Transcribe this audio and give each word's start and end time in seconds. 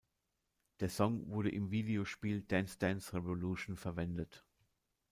Der 0.79 0.89
Song 0.89 1.29
wurde 1.29 1.51
im 1.51 1.69
Videospiel 1.69 2.41
"Dance 2.41 2.75
Dance 2.79 3.13
Revolution" 3.13 3.77
verwendet. 3.77 4.43